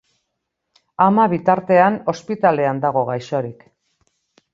[1.07, 3.63] Ama, bitartean, ospitalean dago gaixorik.